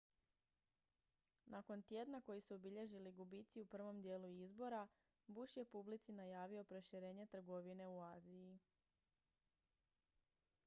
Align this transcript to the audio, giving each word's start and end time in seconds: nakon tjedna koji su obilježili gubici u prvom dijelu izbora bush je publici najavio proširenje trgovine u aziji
nakon 1.45 1.81
tjedna 1.83 2.21
koji 2.21 2.41
su 2.41 2.53
obilježili 2.55 3.11
gubici 3.11 3.61
u 3.61 3.65
prvom 3.65 4.01
dijelu 4.01 4.29
izbora 4.29 4.87
bush 5.27 5.57
je 5.57 5.65
publici 5.65 6.11
najavio 6.13 6.63
proširenje 6.63 7.25
trgovine 7.25 7.87
u 7.87 8.01
aziji 8.01 8.59